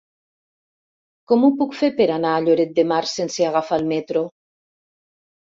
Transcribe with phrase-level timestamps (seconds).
[1.31, 4.27] Com ho puc fer per anar a Lloret de Mar sense agafar el metro?